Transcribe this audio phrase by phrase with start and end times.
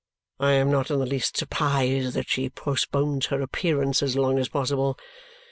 [0.39, 4.49] I am not in the least surprised that she postpones her appearance as long as
[4.49, 4.97] possible.